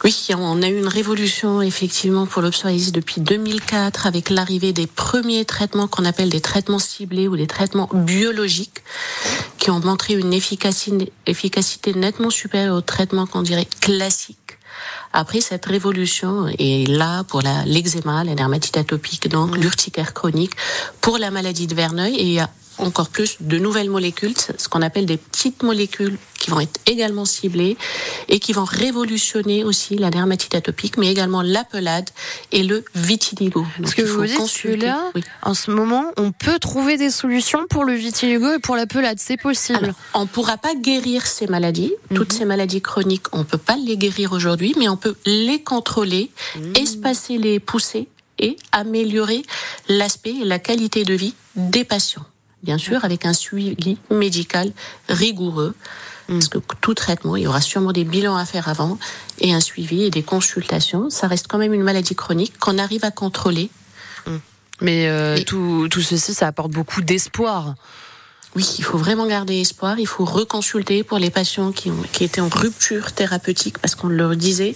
Oui, 0.08 0.30
on 0.38 0.62
a 0.62 0.70
eu 0.70 0.78
une 0.78 0.88
révolution 0.88 1.62
effectivement 1.62 2.28
pour 2.28 2.42
le 2.42 2.50
psoriasis 2.50 2.94
depuis 2.94 3.20
2004 3.20 4.08
avec 4.08 4.30
l'arrivée 4.30 4.72
des 4.72 4.88
premiers 4.88 5.44
traitements 5.44 5.90
qu'on 5.90 6.06
appelle 6.06 6.30
des 6.30 6.40
traitements 6.40 6.80
ciblés 6.80 7.28
ou 7.28 7.36
des 7.36 7.46
traitements 7.46 7.90
biologiques 7.92 8.84
qui 9.58 9.70
ont 9.70 9.82
montré 9.82 10.14
une 10.14 10.32
efficacité, 10.32 11.12
efficacité 11.26 11.94
nettement 11.94 12.30
supérieure 12.30 12.78
aux 12.78 12.82
traitements 12.82 13.26
qu'on 13.26 13.42
dirait 13.42 13.68
classiques. 13.82 14.58
Après 15.12 15.42
cette 15.42 15.66
révolution 15.66 16.48
est 16.58 16.88
là 16.88 17.26
pour 17.26 17.42
l'eczéma, 17.66 18.24
la, 18.24 18.34
dermatite 18.34 18.78
atopique, 18.78 19.28
donc 19.28 19.58
l'urticaire 19.58 20.14
chronique, 20.14 20.54
pour 21.02 21.18
la 21.18 21.32
maladie 21.32 21.68
de 21.68 21.76
Verneuil 21.76 22.16
et 22.16 22.24
il 22.24 22.34
y 22.34 22.40
a 22.40 22.50
encore 22.78 23.10
plus 23.10 23.38
de 23.40 23.58
nouvelles 23.58 23.90
molécules, 23.90 24.34
ce 24.58 24.68
qu'on 24.68 24.82
appelle 24.82 25.06
des 25.06 25.18
petites 25.18 25.64
molécules 25.64 26.18
qui 26.38 26.52
vont 26.52 26.60
être 26.60 26.80
également 26.86 27.26
ciblées 27.26 27.78
et 28.30 28.40
qui 28.40 28.54
vont 28.54 28.64
révolutionner 28.64 29.64
aussi 29.64 29.96
la 29.96 30.10
dermatite 30.10 30.56
atopique, 30.56 30.98
mais 30.98 31.12
également 31.12 31.42
la 31.42 31.64
pelade 31.64 32.10
et 32.52 32.64
le 32.64 32.86
vitiligo. 32.96 33.66
Ce 33.86 33.96
que 33.96 34.04
vous 34.04 34.26
dites, 34.26 34.46
celui-là, 34.46 35.12
en 35.42 35.54
ce 35.54 35.72
moment, 35.72 36.06
on 36.18 36.32
peut 36.32 36.60
trouver 36.60 36.98
des 36.98 37.10
solutions 37.10 37.66
pour 37.70 37.86
le 37.86 37.94
vitiligo 37.94 38.54
et 38.54 38.60
pour 38.60 38.76
la 38.76 38.86
pelade, 38.86 39.18
c'est 39.20 39.38
possible. 39.38 39.94
on 40.14 40.22
ne 40.22 40.26
pourra 40.26 40.58
pas 40.58 40.76
guérir 40.76 41.26
ces 41.26 41.48
maladies, 41.48 41.94
toutes 42.14 42.34
mhm. 42.34 42.40
ces 42.40 42.46
maladies 42.46 42.82
chroniques, 42.82 43.26
on 43.34 43.40
ne 43.40 43.44
peut 43.44 43.58
pas 43.58 43.78
les 43.78 43.98
guérir 43.98 44.32
aujourd'hui, 44.32 44.74
mais 44.78 44.90
on 44.90 44.98
peut 44.98 45.16
les 45.26 45.62
contrôler, 45.62 46.32
mhm. 46.56 46.74
espacer 46.76 47.38
les 47.38 47.60
poussées 47.60 48.08
et 48.40 48.58
améliorer 48.72 49.42
l'aspect 49.90 50.36
et 50.42 50.46
la 50.46 50.60
qualité 50.60 51.04
de 51.04 51.14
vie 51.14 51.34
des 51.56 51.84
patients 51.84 52.26
bien 52.64 52.78
sûr, 52.78 53.04
avec 53.06 53.26
un 53.26 53.34
suivi 53.34 53.98
médical 54.10 54.72
rigoureux. 55.10 55.76
Mm. 56.28 56.34
Parce 56.34 56.48
que 56.50 56.58
tout 56.82 56.94
traitement, 56.94 57.36
il 57.36 57.44
y 57.44 57.48
aura 57.48 57.62
sûrement 57.62 57.92
des 57.92 58.04
bilans 58.04 58.36
à 58.36 58.46
faire 58.46 58.68
avant 58.68 58.98
et 59.40 59.54
un 59.54 59.60
suivi 59.60 60.04
et 60.04 60.10
des 60.10 60.24
consultations. 60.24 61.10
Ça 61.10 61.28
reste 61.28 61.48
quand 61.48 61.58
même 61.58 61.74
une 61.74 61.84
maladie 61.84 62.16
chronique 62.16 62.58
qu'on 62.60 62.78
arrive 62.78 63.06
à 63.06 63.12
contrôler. 63.12 63.70
Mm. 64.26 64.36
Mais 64.82 65.08
euh, 65.08 65.42
tout, 65.44 65.88
tout 65.90 66.02
ceci, 66.02 66.34
ça 66.34 66.48
apporte 66.48 66.72
beaucoup 66.72 67.02
d'espoir. 67.02 67.76
Oui, 68.56 68.76
il 68.80 68.84
faut 68.84 68.98
vraiment 68.98 69.28
garder 69.28 69.60
espoir. 69.60 70.00
Il 70.00 70.08
faut 70.08 70.26
reconsulter 70.26 71.04
pour 71.04 71.20
les 71.20 71.30
patients 71.30 71.72
qui, 71.72 71.92
ont, 71.92 72.04
qui 72.12 72.24
étaient 72.24 72.42
en 72.42 72.50
rupture 72.50 73.12
thérapeutique 73.12 73.78
parce 73.80 73.96
qu'on 73.96 74.08
leur 74.08 74.36
disait 74.36 74.76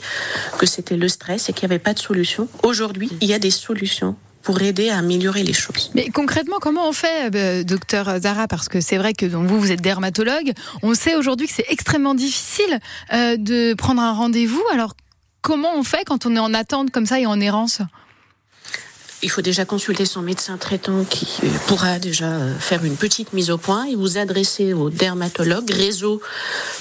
que 0.58 0.66
c'était 0.66 0.98
le 0.98 1.08
stress 1.08 1.50
et 1.50 1.54
qu'il 1.54 1.68
n'y 1.68 1.74
avait 1.74 1.84
pas 1.84 1.94
de 1.94 2.00
solution. 2.00 2.48
Aujourd'hui, 2.64 3.10
il 3.22 3.28
y 3.28 3.34
a 3.34 3.40
des 3.40 3.52
solutions 3.52 4.16
pour 4.44 4.62
aider 4.62 4.90
à 4.90 4.98
améliorer 4.98 5.44
les 5.44 5.54
choses. 5.54 5.92
Mais 5.96 6.10
concrètement, 6.10 6.58
comment 6.60 6.88
on 6.88 6.94
fait, 6.94 7.36
euh, 7.36 7.64
docteur 7.64 8.20
Zara? 8.20 8.48
Parce 8.48 8.70
que 8.70 8.82
c'est 8.82 8.98
vrai 8.98 9.14
que 9.14 9.26
vous, 9.26 9.60
vous 9.60 9.72
êtes 9.72 9.82
dermatologue. 9.82 10.54
On 10.82 10.94
sait 10.94 11.16
aujourd'hui 11.16 11.48
que 11.48 11.54
c'est 11.54 11.66
extrêmement 11.70 12.16
difficile 12.16 12.80
euh, 13.14 13.38
de 13.38 13.74
prendre 13.74 14.02
un 14.02 14.14
rendez-vous. 14.14 14.64
Alors, 14.74 14.96
comment 15.42 15.76
on 15.76 15.84
fait 15.84 16.04
quand 16.06 16.26
on 16.26 16.36
est 16.36 16.40
en 16.40 16.54
attente 16.54 16.92
comme 16.92 17.06
ça 17.06 17.20
et 17.20 17.26
en 17.26 17.40
errance? 17.40 17.82
Il 19.24 19.30
faut 19.30 19.42
déjà 19.42 19.66
consulter 19.66 20.06
son 20.06 20.22
médecin 20.22 20.58
traitant 20.58 21.04
qui 21.04 21.28
pourra 21.68 22.00
déjà 22.00 22.26
euh, 22.26 22.56
faire 22.58 22.84
une 22.84 22.96
petite 22.96 23.34
mise 23.34 23.52
au 23.52 23.58
point 23.58 23.86
et 23.86 23.96
vous 23.96 24.18
adresser 24.18 24.74
au 24.74 24.90
dermatologue. 24.90 25.70
Réseau 25.72 26.22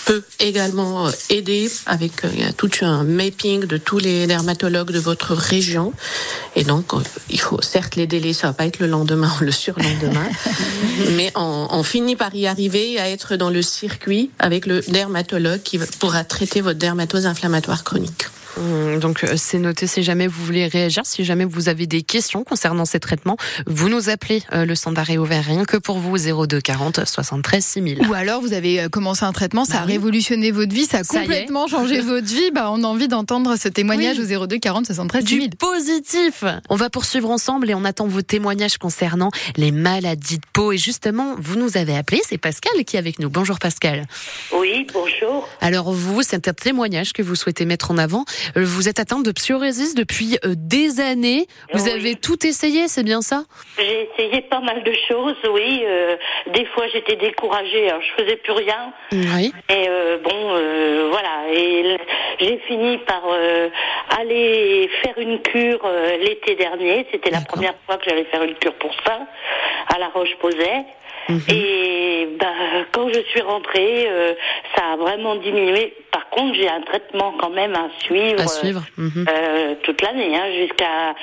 peut 0.07 0.23
également 0.39 1.07
euh, 1.07 1.11
aider 1.29 1.71
avec 1.87 2.25
euh, 2.25 2.29
tout 2.57 2.71
un 2.83 3.05
mapping 3.05 3.67
de 3.67 3.77
tous 3.77 3.99
les 3.99 4.27
dermatologues 4.27 4.91
de 4.91 4.99
votre 4.99 5.35
région. 5.35 5.93
Et 6.57 6.65
donc, 6.65 6.93
il 7.29 7.41
faut 7.41 7.61
certes 7.63 7.97
les 7.97 8.07
délais, 8.07 8.33
ça 8.33 8.49
va 8.49 8.53
pas 8.53 8.67
être 8.67 8.79
le 8.79 8.87
lendemain 8.87 9.31
ou 9.41 9.45
le 9.45 9.53
surlendemain, 9.53 10.29
mais 11.17 11.33
on, 11.35 11.69
on, 11.71 11.83
finit 11.83 12.17
par 12.17 12.35
y 12.35 12.47
arriver 12.47 12.99
à 12.99 13.09
être 13.09 13.37
dans 13.37 13.51
le 13.51 13.63
circuit 13.63 14.31
avec 14.39 14.67
le 14.67 14.81
dermatologue 14.89 15.63
qui 15.63 15.79
pourra 15.99 16.25
traiter 16.25 16.61
votre 16.61 16.79
dermatose 16.79 17.27
inflammatoire 17.27 17.85
chronique. 17.85 18.27
Hum, 18.61 18.99
donc 18.99 19.25
euh, 19.25 19.35
c'est 19.37 19.59
noté 19.59 19.87
si 19.87 20.03
jamais 20.03 20.27
vous 20.27 20.45
voulez 20.45 20.67
réagir, 20.67 21.07
si 21.07 21.25
jamais 21.25 21.45
vous 21.47 21.69
avez 21.71 21.87
des 21.87 22.03
questions 22.03 22.45
concernant 22.45 22.85
ces 22.85 23.01
traitements, 23.01 23.37
vous 23.67 23.89
nous 23.89 24.11
appelez. 24.11 24.43
Euh, 24.53 24.65
le 24.67 24.75
standard 24.75 25.09
est 25.11 25.17
ouvert 25.19 25.43
rien 25.45 25.65
que 25.65 25.79
pour 25.79 25.99
vous 25.99 26.17
02 26.19 26.61
40 26.61 27.07
73 27.07 27.65
6000. 27.65 28.07
Ou 28.09 28.15
alors 28.15 28.41
vous 28.43 28.53
avez 28.53 28.83
euh, 28.83 28.89
commencé 28.89 29.25
un 29.25 29.33
traitement, 29.33 29.65
ça 29.65 29.75
Bah 29.75 29.81
a 29.83 29.87
oui. 29.87 29.93
révolutionné 29.93 30.51
votre 30.51 30.75
vie, 30.75 30.85
ça 30.85 30.99
a 30.99 31.05
Ça 31.05 31.21
complètement 31.21 31.67
changé 31.69 32.01
votre 32.03 32.27
vie. 32.27 32.51
Bah, 32.55 32.71
on 32.73 32.85
a 32.85 32.87
envie 32.87 33.09
d'entendre 33.09 33.57
ce 33.57 33.69
témoignage 33.69 34.19
Oui. 34.19 34.35
au 34.37 34.47
02 34.47 34.59
40 34.59 34.87
73 34.87 35.25
du 35.25 35.35
6000. 35.41 35.57
positif. 35.57 36.45
On 36.69 36.77
va 36.77 36.91
poursuivre 36.91 37.31
ensemble 37.31 37.71
et 37.71 37.75
on 37.75 37.85
attend 37.85 38.07
vos 38.07 38.23
témoignages 38.23 38.77
concernant 38.79 39.31
les 39.57 39.71
maladies 39.73 40.37
de 40.39 40.47
peau. 40.53 40.73
Et 40.73 40.79
justement, 40.79 41.35
vous 41.39 41.57
nous 41.59 41.77
avez 41.79 41.97
appelé, 41.97 42.21
c'est 42.29 42.39
Pascal 42.39 42.85
qui 42.85 42.97
est 42.97 42.99
avec 42.99 43.19
nous. 43.21 43.31
Bonjour 43.31 43.59
Pascal. 43.59 44.07
Oui, 44.55 44.87
bonjour. 44.93 45.49
Alors 45.63 45.93
vous, 45.93 46.23
c'est 46.23 46.47
un 46.49 46.53
témoignage 46.53 47.13
que 47.15 47.23
vous 47.23 47.35
souhaitez 47.37 47.65
mettre 47.65 47.91
en 47.91 47.97
avant. 47.99 48.25
Euh, 48.57 48.65
Vous 48.65 48.89
êtes 48.89 48.99
atteinte 49.01 49.25
de 49.25 49.33
psoriasis 49.33 49.95
depuis 49.95 50.39
euh, 50.45 50.55
des 50.57 51.01
années. 51.01 51.47
Vous 51.73 51.85
Oui. 51.85 51.91
avez 51.91 52.15
tout 52.15 52.47
essayé, 52.47 52.89
c'est 52.89 53.03
bien 53.03 53.21
ça? 53.23 53.45
J'ai 53.79 54.09
essayé 54.13 54.41
pas 54.43 54.61
mal 54.61 54.83
de 54.83 54.93
choses, 55.09 55.37
oui. 55.53 55.83
euh, 55.87 56.17
des 56.53 56.65
fois, 56.67 56.85
j'étais 56.93 57.17
découragée, 57.17 57.89
alors 57.91 58.03
je 58.03 58.23
faisais 58.23 58.37
plus 58.37 58.53
rien. 58.53 58.93
Oui. 59.13 59.53
Et 59.69 59.87
euh, 59.89 60.19
bon, 60.19 60.31
euh, 60.55 61.09
voilà. 61.11 61.53
Et 61.53 61.97
j'ai 62.41 62.59
fini 62.67 62.99
par 62.99 63.23
aller 64.19 64.91
faire 65.03 65.19
une 65.19 65.41
cure 65.41 65.81
l'été 66.21 66.55
dernier. 66.57 67.07
C'était 67.13 67.31
la 67.31 67.41
première 67.41 67.75
fois 67.87 67.97
que 67.99 68.05
j'allais 68.09 68.25
faire 68.25 68.43
une 68.43 68.55
cure 68.55 68.75
pour 68.75 68.93
ça, 69.07 69.19
à 69.95 69.99
La 69.99 70.09
Roche-Posay. 70.09 70.85
Mhm. 71.29 71.41
Et 71.51 72.29
ben, 72.41 72.87
quand 72.93 73.09
je 73.13 73.21
suis 73.31 73.43
rentrée, 73.43 74.09
euh, 74.09 74.35
ça 74.75 74.95
a 74.95 74.97
vraiment 74.97 75.37
diminué. 75.37 75.95
Par 76.11 76.29
contre, 76.31 76.55
j'ai 76.55 76.69
un 76.69 76.81
traitement 76.81 77.35
quand 77.39 77.51
même 77.51 77.75
à 77.75 77.89
suivre. 78.05 78.30
À 78.39 78.47
suivre. 78.47 78.83
Mhm. 78.97 79.27
Euh, 79.29 79.75
toute 79.83 80.01
l'année, 80.03 80.37
hein, 80.37 80.47
jusqu'à 80.59 81.15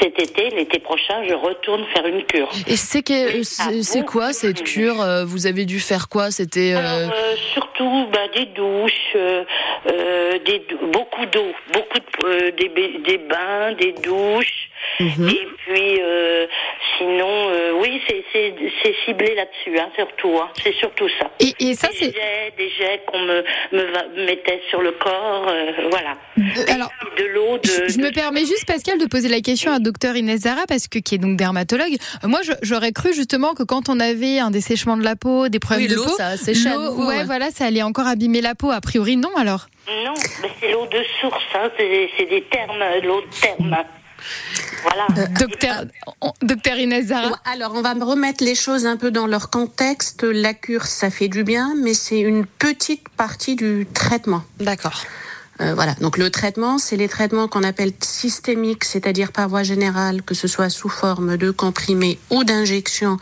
cet 0.00 0.18
été, 0.20 0.50
l'été 0.50 0.78
prochain, 0.78 1.22
je 1.28 1.34
retourne 1.34 1.84
faire 1.94 2.06
une 2.06 2.22
cure. 2.24 2.48
Et 2.66 2.76
c'est 2.76 3.04
ah 3.10 3.70
c'est 3.82 4.04
quoi 4.04 4.32
cette 4.32 4.62
cure 4.64 5.00
Euh, 5.02 5.24
Vous 5.24 5.46
avez 5.46 5.64
dû 5.64 5.80
faire 5.80 6.08
quoi? 6.08 6.30
C'était 6.30 6.72
euh, 6.74 6.78
euh, 7.08 7.34
surtout 7.52 8.06
bah, 8.12 8.20
des 8.34 8.46
douches, 8.46 8.92
euh, 9.16 9.44
des 10.46 10.60
dou- 10.68 10.86
beaucoup 10.92 11.26
d'eau, 11.26 11.52
beaucoup 11.72 11.98
de, 12.22 12.50
des, 12.50 12.68
des 13.06 13.18
bains, 13.18 13.72
des 13.78 13.92
douches. 14.02 14.68
mhm. 15.00 15.28
Et 15.28 15.48
puis, 15.58 16.00
sinon, 17.02 17.48
euh, 17.50 17.72
oui, 17.80 18.00
c'est- 18.08 18.24
ciblé 19.04 19.34
là-dessus, 19.34 19.78
hein, 19.78 19.88
surtout. 19.96 20.38
Hein, 20.40 20.48
c'est 20.62 20.74
surtout 20.74 21.08
ça. 21.18 21.30
Et, 21.40 21.52
et 21.58 21.74
ça, 21.74 21.88
des 21.88 21.94
c'est. 21.96 22.04
jets, 22.12 22.52
des 22.56 22.68
jets 22.70 23.02
qu'on 23.06 23.18
me, 23.20 23.42
me 23.72 24.26
mettait 24.26 24.62
sur 24.70 24.80
le 24.80 24.92
corps, 24.92 25.46
euh, 25.48 25.72
voilà. 25.90 26.16
Euh, 26.38 26.72
Alors, 26.74 26.90
Et 27.16 27.20
de 27.22 27.26
l'eau, 27.28 27.58
de, 27.58 27.66
Je, 27.68 27.92
je 27.92 27.98
me 27.98 28.10
permets 28.12 28.40
juste, 28.44 28.64
Pascal, 28.66 28.98
de 28.98 29.06
poser 29.06 29.28
la 29.28 29.40
question 29.40 29.72
à 29.72 29.78
docteur 29.78 30.16
Inès 30.16 30.40
Zara, 30.42 30.62
parce 30.68 30.88
que 30.88 30.98
qui 30.98 31.16
est 31.16 31.18
donc 31.18 31.36
dermatologue. 31.36 31.96
Moi, 32.24 32.40
j'aurais 32.62 32.92
cru 32.92 33.12
justement 33.14 33.54
que 33.54 33.62
quand 33.64 33.88
on 33.88 33.98
avait 34.00 34.38
un 34.38 34.50
dessèchement 34.50 34.96
de 34.96 35.04
la 35.04 35.16
peau, 35.16 35.48
des 35.48 35.58
problèmes 35.58 35.86
Oui, 35.86 35.90
de 35.90 35.96
l'eau, 35.96 36.04
peau, 36.04 36.10
ça 36.16 36.34
l'eau, 36.74 36.94
ouais, 37.06 37.06
ouais. 37.18 37.24
voilà, 37.24 37.50
ça 37.50 37.66
allait 37.66 37.82
encore 37.82 38.06
abîmer 38.06 38.40
la 38.40 38.54
peau. 38.54 38.70
A 38.70 38.80
priori, 38.80 39.16
non, 39.16 39.30
alors. 39.36 39.66
Non, 40.04 40.14
mais 40.42 40.48
c'est 40.60 40.70
l'eau 40.70 40.86
de 40.86 41.02
source, 41.20 41.42
hein, 41.54 41.70
c'est 41.76 42.08
c'est 42.16 42.26
des 42.26 42.42
termes, 42.42 42.78
l'eau 43.02 43.20
de 43.20 43.40
terme. 43.40 43.76
Voilà. 44.82 45.06
Euh, 45.18 45.26
Docteur, 45.38 45.84
on- 46.20 46.32
docteur 46.42 46.76
Inès 46.78 47.06
Zara. 47.06 47.38
Alors, 47.44 47.72
on 47.74 47.82
va 47.82 47.94
me 47.94 48.04
remettre 48.04 48.42
les 48.44 48.54
choses 48.54 48.86
un 48.86 48.96
peu 48.96 49.10
dans 49.10 49.26
leur 49.26 49.50
contexte. 49.50 50.22
La 50.24 50.54
cure, 50.54 50.86
ça 50.86 51.10
fait 51.10 51.28
du 51.28 51.44
bien, 51.44 51.74
mais 51.76 51.94
c'est 51.94 52.20
une 52.20 52.46
petite 52.46 53.08
partie 53.16 53.54
du 53.56 53.86
traitement. 53.94 54.42
D'accord. 54.58 55.04
Euh, 55.60 55.74
voilà. 55.74 55.94
Donc 56.00 56.16
le 56.18 56.30
traitement, 56.30 56.78
c'est 56.78 56.96
les 56.96 57.08
traitements 57.08 57.46
qu'on 57.46 57.62
appelle 57.62 57.92
systémiques, 58.00 58.84
c'est-à-dire 58.84 59.32
par 59.32 59.48
voie 59.48 59.62
générale, 59.62 60.22
que 60.22 60.34
ce 60.34 60.48
soit 60.48 60.70
sous 60.70 60.88
forme 60.88 61.36
de 61.36 61.50
comprimés 61.50 62.18
ou 62.30 62.42
d'injections 62.42 63.18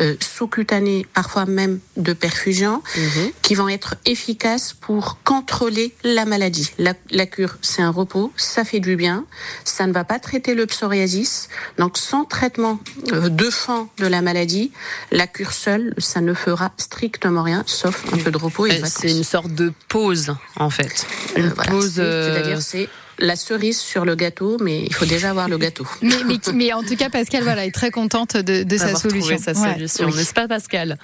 euh, 0.00 0.14
sous-cutanées, 0.20 1.06
parfois 1.12 1.44
même 1.44 1.80
de 1.96 2.12
perfusion, 2.12 2.82
Mhm. 2.96 3.30
qui 3.42 3.54
vont 3.54 3.68
être 3.68 3.96
efficaces 4.06 4.72
pour 4.72 5.18
contrôler 5.24 5.94
la 6.04 6.24
maladie. 6.24 6.70
La, 6.78 6.94
la 7.10 7.26
cure, 7.26 7.56
c'est 7.60 7.82
un 7.82 7.90
repos, 7.90 8.32
ça 8.36 8.64
fait 8.64 8.80
du 8.80 8.96
bien, 8.96 9.24
ça 9.64 9.86
ne 9.86 9.92
va 9.92 10.04
pas 10.04 10.18
traiter 10.18 10.54
le 10.54 10.66
psoriasis. 10.66 11.48
Donc 11.78 11.98
sans 11.98 12.24
traitement 12.24 12.80
euh, 13.12 13.28
de 13.28 13.50
fond 13.50 13.88
de 13.98 14.06
la 14.06 14.22
maladie, 14.22 14.72
la 15.12 15.26
cure 15.26 15.52
seule, 15.52 15.94
ça 15.98 16.20
ne 16.20 16.32
fera 16.34 16.72
strictement 16.78 17.42
rien, 17.42 17.62
sauf 17.66 18.04
un 18.12 18.16
peu 18.18 18.30
de 18.30 18.38
repos 18.38 18.66
et 18.66 18.80
Euh. 18.82 18.86
C'est 18.88 19.10
une 19.10 19.24
sorte 19.24 19.52
de 19.52 19.72
pause 19.88 20.34
en 20.56 20.70
fait. 20.70 21.06
Une 21.36 21.46
Euh, 21.46 21.50
voilà, 21.54 21.70
pause. 21.70 21.92
c'est- 21.96 22.00
euh, 22.02 22.34
C'est-à-dire 22.34 22.62
c'est 22.62 22.88
la 23.20 23.36
cerise 23.36 23.78
sur 23.80 24.04
le 24.04 24.16
gâteau, 24.16 24.56
mais 24.60 24.80
il 24.80 24.92
faut 24.92 25.04
déjà 25.04 25.30
avoir 25.30 25.48
le 25.48 25.56
gâteau. 25.56 25.86
Mais, 26.02 26.14
mais, 26.26 26.34
mais 26.52 26.72
en 26.72 26.82
tout 26.82 26.96
cas, 26.96 27.10
Pascal, 27.10 27.44
voilà, 27.44 27.64
est 27.64 27.70
très 27.70 27.92
contente 27.92 28.36
de, 28.36 28.64
de 28.64 28.76
sa 28.76 28.96
solution. 28.96 29.38
sa 29.38 29.52
Ouais. 29.52 29.72
solution, 29.74 30.06
Oui. 30.06 30.16
n'est-ce 30.16 30.34
pas 30.34 30.48
Pascal? 30.48 30.98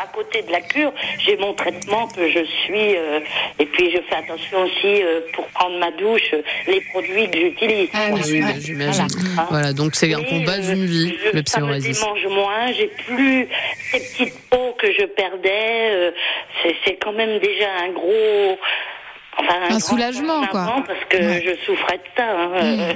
À 0.00 0.06
côté 0.14 0.42
de 0.42 0.52
la 0.52 0.60
cure, 0.60 0.92
j'ai 1.18 1.36
mon 1.38 1.54
traitement 1.54 2.06
que 2.06 2.30
je 2.30 2.44
suis, 2.62 2.96
euh, 2.96 3.18
et 3.58 3.66
puis 3.66 3.90
je 3.90 3.98
fais 4.08 4.14
attention 4.14 4.62
aussi 4.62 5.02
euh, 5.02 5.20
pour 5.34 5.44
prendre 5.48 5.76
ma 5.80 5.90
douche, 5.90 6.30
les 6.68 6.80
produits 6.92 7.28
que 7.32 7.38
j'utilise. 7.40 7.88
Ah 7.92 8.10
oui, 8.12 8.20
j'imagine. 8.24 8.76
Voilà. 9.34 9.46
Voilà, 9.50 9.72
donc 9.72 9.96
c'est 9.96 10.14
un 10.14 10.22
combat 10.22 10.52
euh, 10.58 10.72
d'une 10.74 10.84
vie, 10.86 11.14
je- 11.24 11.36
le 11.36 11.42
psoriasis. 11.42 11.98
démange 12.00 12.26
moins, 12.28 12.72
j'ai 12.72 12.90
plus 13.08 13.48
ces 13.90 13.98
petites 13.98 14.38
peaux 14.50 14.72
que 14.80 14.86
je 14.92 15.04
perdais. 15.04 15.90
euh, 15.90 16.10
c'est- 16.62 16.76
c'est 16.84 16.96
quand 17.02 17.12
même 17.12 17.40
déjà 17.40 17.66
un 17.84 17.92
gros. 17.92 18.56
Enfin, 19.38 19.54
Un 19.74 19.80
soulagement, 19.80 20.46
quoi. 20.46 20.82
Parce 20.86 21.04
que 21.10 21.16
Ouais. 21.18 21.44
je 21.44 21.64
souffrais 21.66 21.98
de 21.98 22.02
ça. 22.16 22.24
hein, 22.24 22.50
euh, 22.54 22.92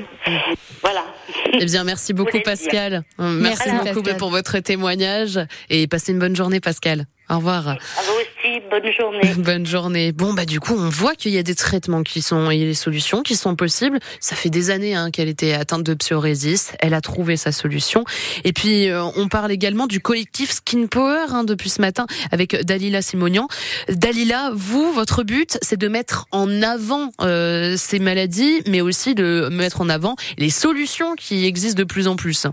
Voilà. 0.83 1.05
Eh 1.53 1.65
bien, 1.67 1.85
merci 1.85 2.13
beaucoup. 2.15 2.41
Pascal. 2.41 3.03
Merci, 3.19 3.63
Merci, 3.69 3.71
beaucoup 3.89 4.03
Pascal. 4.03 4.17
pour 4.17 4.31
votre 4.31 4.59
témoignage 4.61 5.39
et 5.69 5.87
passez 5.87 6.13
une 6.13 6.19
bonne 6.19 6.35
journée 6.37 6.61
Pascal. 6.61 7.05
Au 7.31 7.37
revoir. 7.37 7.69
À 7.69 7.75
vous 7.75 8.13
aussi, 8.13 8.61
bonne 8.69 8.93
journée. 8.93 9.35
Bonne 9.39 9.67
journée. 9.67 10.11
Bon, 10.11 10.33
bah 10.33 10.45
du 10.45 10.59
coup, 10.59 10.75
on 10.75 10.89
voit 10.89 11.15
qu'il 11.15 11.33
y 11.33 11.39
a 11.39 11.45
des 11.45 11.55
traitements 11.55 12.03
qui 12.03 12.23
sont, 12.23 12.51
il 12.51 12.59
y 12.59 12.63
a 12.63 12.67
des 12.67 12.75
solutions 12.75 13.23
qui 13.23 13.37
sont 13.37 13.55
possibles. 13.55 14.01
Ça 14.19 14.35
fait 14.35 14.51
des 14.51 14.71
années 14.71 14.97
hein, 14.97 15.11
qu'elle 15.13 15.29
était 15.29 15.53
atteinte 15.53 15.85
de 15.85 15.95
psoriasis. 15.95 16.73
Elle 16.81 16.93
a 16.93 17.01
trouvé 17.01 17.37
sa 17.37 17.53
solution. 17.53 18.05
Et 18.43 18.53
puis, 18.53 18.89
euh, 18.89 19.05
on 19.17 19.29
parle 19.29 19.53
également 19.53 19.87
du 19.87 20.01
collectif 20.01 20.51
Skin 20.51 20.87
Power 20.87 21.27
hein, 21.29 21.45
depuis 21.45 21.71
ce 21.71 21.81
matin 21.81 22.07
avec 22.33 22.57
Dalila 22.65 23.01
Simonian. 23.01 23.47
Dalila, 23.89 24.51
vous, 24.53 24.93
votre 24.93 25.23
but, 25.23 25.57
c'est 25.63 25.79
de 25.79 25.89
mettre 25.89 26.27
en 26.33 26.63
avant 26.63 27.13
euh, 27.21 27.77
ces 27.77 28.01
maladies, 28.01 28.63
mais 28.67 28.81
aussi 28.81 29.15
de 29.15 29.49
mettre 29.53 29.81
en 29.81 29.89
avant 29.89 30.17
les 30.37 30.51
solutions 30.51 31.15
qui 31.15 31.45
existent 31.45 31.79
de 31.79 31.85
plus 31.85 32.09
en 32.09 32.17
plus. 32.17 32.47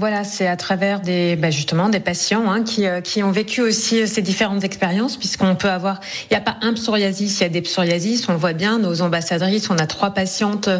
Voilà, 0.00 0.24
c'est 0.24 0.46
à 0.46 0.56
travers 0.56 1.00
des, 1.00 1.36
bah 1.36 1.50
des 1.50 2.00
patients 2.00 2.50
hein, 2.50 2.62
qui, 2.62 2.86
euh, 2.86 3.02
qui 3.02 3.22
ont 3.22 3.32
vécu 3.32 3.60
aussi 3.60 4.00
euh, 4.00 4.06
ces 4.06 4.22
différentes 4.22 4.64
expériences, 4.64 5.18
puisqu'on 5.18 5.54
peut 5.56 5.68
avoir, 5.68 6.00
il 6.30 6.32
n'y 6.32 6.38
a 6.38 6.40
pas 6.40 6.56
un 6.62 6.72
psoriasis, 6.72 7.40
il 7.40 7.42
y 7.42 7.44
a 7.44 7.50
des 7.50 7.60
psoriasis, 7.60 8.26
on 8.26 8.32
le 8.32 8.38
voit 8.38 8.54
bien, 8.54 8.78
nos 8.78 9.02
ambassadrices, 9.02 9.68
on 9.68 9.76
a 9.76 9.86
trois 9.86 10.14
patientes, 10.14 10.70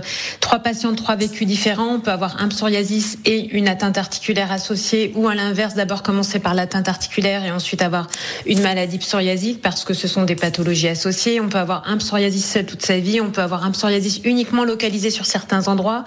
trois 0.41 0.61
patientes, 0.61 0.97
trois 0.97 1.17
vécus 1.17 1.47
différents, 1.47 1.97
on 1.97 2.01
peut 2.01 2.13
avoir 2.13 2.41
un 2.41 2.49
psoriasis 2.49 3.19
et 3.27 3.55
une 3.55 3.69
atteinte 3.69 3.99
articulaire 3.99 4.51
associée, 4.51 5.13
ou 5.15 5.29
à 5.29 5.35
l'inverse, 5.35 5.75
d'abord 5.75 6.03
commencer 6.03 6.39
par 6.39 6.55
l'atteinte 6.55 6.89
articulaire 6.89 7.45
et 7.45 7.51
ensuite 7.51 7.83
avoir 7.83 8.07
une 8.47 8.63
maladie 8.63 8.97
psoriasique, 8.97 9.61
parce 9.61 9.85
que 9.85 9.93
ce 9.93 10.09
sont 10.09 10.23
des 10.23 10.35
pathologies 10.35 10.89
associées, 10.89 11.43
on 11.43 11.51
peut 11.51 11.59
avoir 11.59 11.87
un 11.87 11.99
psoriasis 11.99 12.53
seul 12.53 12.65
toute 12.65 12.87
sa 12.87 12.99
vie, 12.99 13.21
on 13.21 13.31
peut 13.31 13.43
avoir 13.43 13.67
un 13.67 13.73
psoriasis 13.73 14.23
uniquement 14.25 14.65
localisé 14.65 15.11
sur 15.11 15.27
certains 15.27 15.69
endroits, 15.69 16.05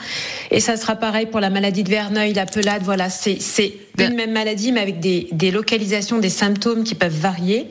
et 0.49 0.59
ça 0.59 0.77
sera 0.77 0.95
pareil 0.95 1.27
pour 1.27 1.41
la 1.41 1.51
maladie 1.51 1.83
de 1.83 1.91
Verneuil, 1.91 2.33
la 2.33 2.47
pelade, 2.47 2.81
voilà, 2.81 3.02
c'est 3.09 3.37
c'est 3.39 3.73
une 3.99 4.15
même 4.15 4.31
maladie, 4.31 4.71
mais 4.71 4.79
avec 4.79 4.99
des, 4.99 5.27
des 5.31 5.51
localisations, 5.51 6.17
des 6.17 6.29
symptômes 6.29 6.83
qui 6.83 6.95
peuvent 6.95 7.13
varier. 7.15 7.69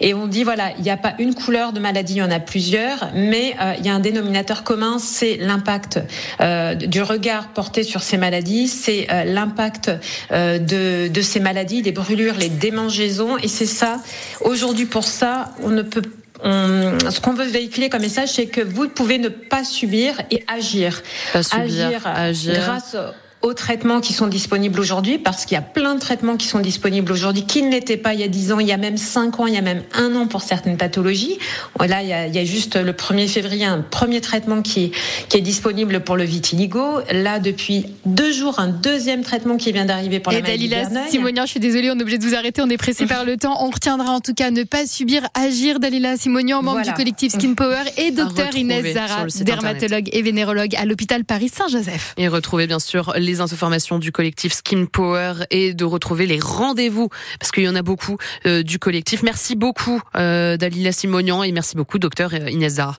Et 0.00 0.14
on 0.14 0.28
dit, 0.28 0.44
voilà, 0.44 0.70
il 0.78 0.82
n'y 0.84 0.90
a 0.90 0.96
pas 0.96 1.14
une 1.18 1.34
couleur 1.34 1.72
de 1.72 1.80
maladie, 1.80 2.14
il 2.14 2.18
y 2.18 2.22
en 2.22 2.30
a 2.30 2.38
plusieurs, 2.38 3.10
mais 3.14 3.56
euh, 3.60 3.74
il 3.80 3.84
y 3.84 3.88
a 3.88 3.94
un 3.94 3.98
dénominateur 4.00 4.62
commun, 4.62 4.98
c'est 5.00 5.36
l'impact 5.36 5.98
euh, 6.40 6.74
du 6.74 7.02
regard 7.02 7.48
porté 7.48 7.82
sur 7.82 8.02
ces 8.04 8.16
maladies, 8.16 8.68
c'est 8.68 9.08
euh, 9.10 9.24
l'impact 9.24 9.90
de, 10.30 11.08
de 11.08 11.22
ces 11.22 11.40
maladies, 11.40 11.82
les 11.82 11.92
brûlures, 11.92 12.34
les 12.38 12.48
démangeaisons, 12.50 13.36
et 13.38 13.48
c'est 13.48 13.66
ça, 13.66 14.00
aujourd'hui 14.42 14.86
pour 14.86 15.04
ça, 15.04 15.52
on 15.62 15.70
ne 15.70 15.82
peut 15.82 16.02
on- 16.42 16.98
ce 17.10 17.20
qu'on 17.20 17.32
veut 17.32 17.46
véhiculer 17.46 17.88
comme 17.88 18.02
message, 18.02 18.28
c'est 18.30 18.46
que 18.46 18.60
vous 18.60 18.88
pouvez 18.88 19.18
ne 19.18 19.28
pas 19.28 19.64
subir 19.64 20.20
et 20.30 20.44
agir. 20.46 21.02
Pas 21.32 21.42
subir, 21.42 22.02
agir. 22.06 22.54
grâce 22.54 22.96
aux 23.44 23.52
traitements 23.52 24.00
qui 24.00 24.14
sont 24.14 24.26
disponibles 24.26 24.80
aujourd'hui, 24.80 25.18
parce 25.18 25.44
qu'il 25.44 25.54
y 25.54 25.58
a 25.58 25.62
plein 25.62 25.94
de 25.94 26.00
traitements 26.00 26.38
qui 26.38 26.46
sont 26.46 26.60
disponibles 26.60 27.12
aujourd'hui 27.12 27.44
qui 27.44 27.62
ne 27.62 27.70
l'étaient 27.70 27.98
pas 27.98 28.14
il 28.14 28.20
y 28.20 28.22
a 28.22 28.28
10 28.28 28.52
ans, 28.52 28.58
il 28.58 28.66
y 28.66 28.72
a 28.72 28.78
même 28.78 28.96
5 28.96 29.38
ans, 29.38 29.46
il 29.46 29.52
y 29.52 29.58
a 29.58 29.60
même 29.60 29.82
un 29.92 30.16
an 30.16 30.26
pour 30.26 30.40
certaines 30.40 30.78
pathologies. 30.78 31.38
Là, 31.78 32.02
il 32.02 32.08
y 32.08 32.14
a, 32.14 32.26
il 32.26 32.34
y 32.34 32.38
a 32.38 32.44
juste 32.46 32.76
le 32.76 32.92
1er 32.92 33.28
février 33.28 33.66
un 33.66 33.82
premier 33.82 34.22
traitement 34.22 34.62
qui 34.62 34.84
est, 34.84 34.90
qui 35.28 35.36
est 35.36 35.42
disponible 35.42 36.00
pour 36.00 36.16
le 36.16 36.24
vitiligo. 36.24 37.00
Là, 37.12 37.38
depuis 37.38 37.84
deux 38.06 38.32
jours, 38.32 38.60
un 38.60 38.68
deuxième 38.68 39.22
traitement 39.22 39.58
qui 39.58 39.72
vient 39.72 39.84
d'arriver 39.84 40.20
pour 40.20 40.32
Et 40.32 40.36
la 40.36 40.42
maladie 40.42 40.64
de 40.64 40.70
Dalila 40.70 40.88
Verneuil. 40.88 41.10
Simonian, 41.10 41.44
je 41.44 41.50
suis 41.50 41.60
désolée, 41.60 41.90
on 41.90 41.98
est 41.98 42.02
obligé 42.02 42.16
de 42.16 42.24
vous 42.24 42.34
arrêter, 42.34 42.62
on 42.62 42.70
est 42.70 42.78
pressé 42.78 43.04
par 43.04 43.26
le 43.26 43.36
temps. 43.36 43.62
On 43.62 43.68
retiendra 43.68 44.10
en 44.10 44.20
tout 44.20 44.32
cas 44.32 44.50
ne 44.50 44.62
pas 44.62 44.86
subir, 44.86 45.20
agir. 45.34 45.80
Dalila 45.80 46.16
Simonian, 46.16 46.62
membre 46.62 46.78
Voilà. 46.78 46.92
du 46.92 46.94
collectif 46.94 47.32
Skin 47.32 47.52
Power 47.52 47.82
et 47.98 48.10
docteur 48.10 48.56
Inès 48.56 48.94
Zara, 48.94 49.26
dermatologue 49.42 50.08
et 50.12 50.22
vénérologue 50.22 50.74
à 50.76 50.86
l'hôpital 50.86 51.26
Paris 51.26 51.50
Saint-Joseph. 51.54 52.14
Et 52.16 52.26
retrouver 52.28 52.66
bien 52.66 52.78
sûr 52.78 53.12
les 53.34 53.40
informations 53.40 53.98
du 53.98 54.12
collectif 54.12 54.52
Skin 54.52 54.86
Power 54.86 55.34
et 55.50 55.74
de 55.74 55.84
retrouver 55.84 56.26
les 56.26 56.38
rendez-vous 56.38 57.08
parce 57.40 57.50
qu'il 57.50 57.64
y 57.64 57.68
en 57.68 57.74
a 57.74 57.82
beaucoup 57.82 58.16
euh, 58.46 58.62
du 58.62 58.78
collectif. 58.78 59.22
Merci 59.22 59.56
beaucoup 59.56 60.00
euh, 60.16 60.56
Dalila 60.56 60.92
Simonian 60.92 61.42
et 61.42 61.50
merci 61.50 61.76
beaucoup 61.76 61.98
docteur 61.98 62.32
Inès 62.34 62.74
Zara. 62.74 62.92